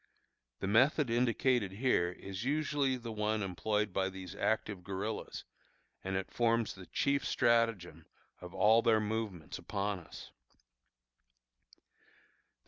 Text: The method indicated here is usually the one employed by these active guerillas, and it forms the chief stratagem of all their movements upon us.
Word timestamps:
The 0.61 0.67
method 0.67 1.11
indicated 1.11 1.73
here 1.73 2.11
is 2.11 2.43
usually 2.43 2.97
the 2.97 3.11
one 3.11 3.43
employed 3.43 3.93
by 3.93 4.09
these 4.09 4.33
active 4.33 4.83
guerillas, 4.83 5.43
and 6.03 6.15
it 6.15 6.31
forms 6.31 6.73
the 6.73 6.87
chief 6.87 7.23
stratagem 7.23 8.07
of 8.39 8.51
all 8.51 8.81
their 8.81 8.99
movements 8.99 9.59
upon 9.59 9.99
us. 9.99 10.31